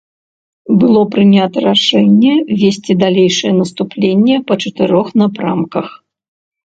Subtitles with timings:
[0.83, 5.85] Было прынята рашэнне весці далейшае наступленне па чатырох напрамках.